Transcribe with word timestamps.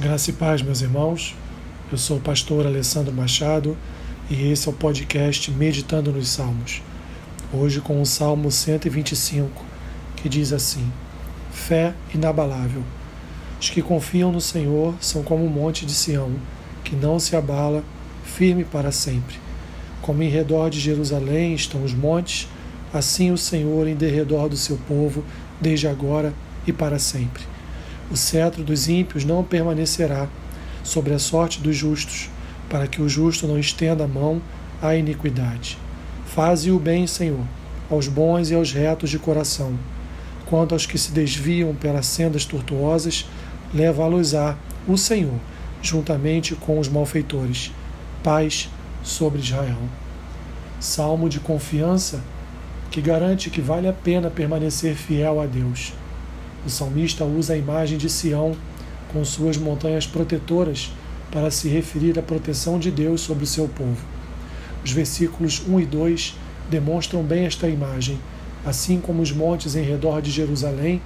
Graça 0.00 0.30
e 0.30 0.32
paz, 0.32 0.62
meus 0.62 0.80
irmãos. 0.80 1.36
Eu 1.92 1.98
sou 1.98 2.16
o 2.16 2.20
pastor 2.22 2.66
Alessandro 2.66 3.12
Machado 3.12 3.76
e 4.30 4.50
esse 4.50 4.66
é 4.66 4.70
o 4.70 4.74
podcast 4.74 5.50
Meditando 5.50 6.10
nos 6.10 6.30
Salmos. 6.30 6.80
Hoje 7.52 7.82
com 7.82 8.00
o 8.00 8.06
Salmo 8.06 8.50
125, 8.50 9.62
que 10.16 10.26
diz 10.26 10.54
assim: 10.54 10.90
Fé 11.52 11.92
inabalável. 12.14 12.82
Os 13.60 13.68
que 13.68 13.82
confiam 13.82 14.32
no 14.32 14.40
Senhor 14.40 14.94
são 15.02 15.22
como 15.22 15.44
o 15.44 15.50
monte 15.50 15.84
de 15.84 15.92
Sião, 15.92 16.32
que 16.82 16.96
não 16.96 17.20
se 17.20 17.36
abala, 17.36 17.84
firme 18.24 18.64
para 18.64 18.90
sempre. 18.90 19.36
Como 20.00 20.22
em 20.22 20.30
redor 20.30 20.70
de 20.70 20.80
Jerusalém 20.80 21.52
estão 21.52 21.84
os 21.84 21.92
montes, 21.92 22.48
assim 22.90 23.30
o 23.32 23.36
Senhor 23.36 23.86
em 23.86 23.94
derredor 23.94 24.48
do 24.48 24.56
seu 24.56 24.78
povo, 24.88 25.22
desde 25.60 25.86
agora 25.86 26.32
e 26.66 26.72
para 26.72 26.98
sempre. 26.98 27.42
O 28.10 28.16
cetro 28.16 28.64
dos 28.64 28.88
ímpios 28.88 29.24
não 29.24 29.44
permanecerá 29.44 30.28
sobre 30.82 31.14
a 31.14 31.18
sorte 31.18 31.60
dos 31.60 31.76
justos, 31.76 32.28
para 32.68 32.86
que 32.86 33.00
o 33.00 33.08
justo 33.08 33.46
não 33.46 33.58
estenda 33.58 34.04
a 34.04 34.08
mão 34.08 34.42
à 34.82 34.96
iniquidade. 34.96 35.78
Faze 36.26 36.70
o 36.70 36.78
bem, 36.78 37.06
Senhor, 37.06 37.44
aos 37.90 38.08
bons 38.08 38.50
e 38.50 38.54
aos 38.54 38.72
retos 38.72 39.10
de 39.10 39.18
coração. 39.18 39.78
Quanto 40.46 40.74
aos 40.74 40.86
que 40.86 40.98
se 40.98 41.12
desviam 41.12 41.74
pelas 41.74 42.06
sendas 42.06 42.44
tortuosas, 42.44 43.26
leva-los-á 43.72 44.56
o 44.88 44.96
Senhor, 44.96 45.38
juntamente 45.82 46.54
com 46.56 46.78
os 46.78 46.88
malfeitores. 46.88 47.70
Paz 48.22 48.68
sobre 49.02 49.40
Israel. 49.40 49.78
Salmo 50.80 51.28
de 51.28 51.38
confiança 51.38 52.20
que 52.90 53.00
garante 53.00 53.50
que 53.50 53.60
vale 53.60 53.86
a 53.86 53.92
pena 53.92 54.30
permanecer 54.30 54.96
fiel 54.96 55.40
a 55.40 55.46
Deus. 55.46 55.92
O 56.64 56.70
salmista 56.70 57.24
usa 57.24 57.54
a 57.54 57.56
imagem 57.56 57.96
de 57.96 58.10
Sião 58.10 58.54
com 59.12 59.24
suas 59.24 59.56
montanhas 59.56 60.06
protetoras 60.06 60.92
para 61.30 61.50
se 61.50 61.68
referir 61.68 62.18
à 62.18 62.22
proteção 62.22 62.78
de 62.78 62.90
Deus 62.90 63.22
sobre 63.22 63.44
o 63.44 63.46
seu 63.46 63.66
povo. 63.68 64.04
Os 64.84 64.92
versículos 64.92 65.62
1 65.66 65.80
e 65.80 65.86
2 65.86 66.34
demonstram 66.68 67.22
bem 67.22 67.46
esta 67.46 67.68
imagem. 67.68 68.18
Assim 68.64 69.00
como 69.00 69.22
os 69.22 69.32
montes 69.32 69.74
em 69.74 69.82
redor 69.82 70.20
de 70.20 70.30
Jerusalém, 70.30 71.00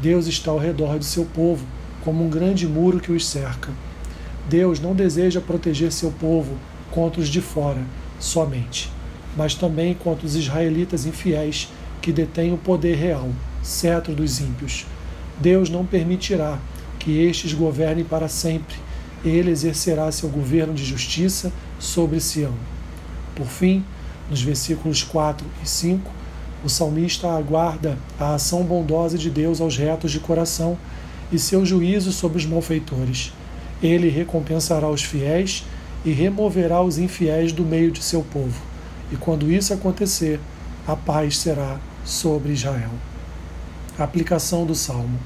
Deus 0.00 0.26
está 0.26 0.50
ao 0.50 0.58
redor 0.58 0.98
de 0.98 1.04
seu 1.04 1.24
povo, 1.24 1.64
como 2.04 2.24
um 2.24 2.28
grande 2.28 2.66
muro 2.66 3.00
que 3.00 3.12
os 3.12 3.26
cerca. 3.26 3.70
Deus 4.48 4.78
não 4.78 4.94
deseja 4.94 5.40
proteger 5.40 5.90
seu 5.90 6.10
povo 6.10 6.56
contra 6.90 7.20
os 7.20 7.28
de 7.28 7.40
fora 7.40 7.82
somente, 8.18 8.90
mas 9.36 9.54
também 9.54 9.94
contra 9.94 10.26
os 10.26 10.36
israelitas 10.36 11.06
infiéis 11.06 11.68
que 12.00 12.12
detêm 12.12 12.52
o 12.52 12.58
poder 12.58 12.96
real, 12.96 13.28
cetro 13.62 14.14
dos 14.14 14.40
ímpios. 14.40 14.86
Deus 15.40 15.70
não 15.70 15.86
permitirá 15.86 16.58
que 16.98 17.18
estes 17.22 17.52
governem 17.52 18.04
para 18.04 18.28
sempre. 18.28 18.76
Ele 19.24 19.50
exercerá 19.50 20.10
seu 20.10 20.28
governo 20.28 20.74
de 20.74 20.84
justiça 20.84 21.52
sobre 21.78 22.20
Sião. 22.20 22.54
Por 23.34 23.46
fim, 23.46 23.84
nos 24.28 24.42
versículos 24.42 25.02
4 25.02 25.46
e 25.62 25.68
5, 25.68 26.10
o 26.64 26.68
salmista 26.68 27.28
aguarda 27.30 27.96
a 28.18 28.34
ação 28.34 28.64
bondosa 28.64 29.16
de 29.16 29.30
Deus 29.30 29.60
aos 29.60 29.76
retos 29.76 30.10
de 30.10 30.18
coração 30.18 30.76
e 31.32 31.38
seu 31.38 31.64
juízo 31.64 32.10
sobre 32.12 32.38
os 32.38 32.46
malfeitores. 32.46 33.32
Ele 33.82 34.08
recompensará 34.08 34.88
os 34.88 35.02
fiéis 35.02 35.64
e 36.04 36.10
removerá 36.10 36.82
os 36.82 36.98
infiéis 36.98 37.52
do 37.52 37.64
meio 37.64 37.92
de 37.92 38.02
seu 38.02 38.22
povo. 38.22 38.60
E 39.12 39.16
quando 39.16 39.50
isso 39.50 39.72
acontecer, 39.72 40.40
a 40.86 40.96
paz 40.96 41.38
será 41.38 41.78
sobre 42.04 42.52
Israel. 42.52 42.90
Aplicação 43.98 44.64
do 44.64 44.74
salmo. 44.74 45.18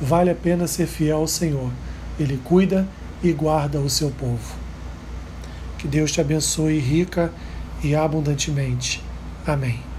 Vale 0.00 0.30
a 0.30 0.34
pena 0.34 0.66
ser 0.66 0.86
fiel 0.86 1.18
ao 1.18 1.28
Senhor. 1.28 1.70
Ele 2.18 2.40
cuida 2.42 2.86
e 3.22 3.32
guarda 3.32 3.78
o 3.78 3.90
seu 3.90 4.10
povo. 4.10 4.56
Que 5.78 5.86
Deus 5.86 6.12
te 6.12 6.20
abençoe 6.20 6.78
rica 6.78 7.32
e 7.82 7.94
abundantemente. 7.94 9.02
Amém. 9.46 9.95